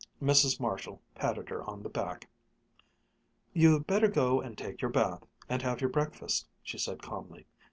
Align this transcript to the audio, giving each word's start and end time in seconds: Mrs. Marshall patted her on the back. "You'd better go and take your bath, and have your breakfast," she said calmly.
Mrs. 0.19 0.59
Marshall 0.59 0.99
patted 1.13 1.49
her 1.49 1.61
on 1.63 1.83
the 1.83 1.87
back. 1.89 2.27
"You'd 3.53 3.85
better 3.85 4.07
go 4.07 4.41
and 4.41 4.57
take 4.57 4.81
your 4.81 4.89
bath, 4.89 5.23
and 5.47 5.61
have 5.61 5.79
your 5.79 5.91
breakfast," 5.91 6.47
she 6.63 6.79
said 6.79 7.03
calmly. 7.03 7.45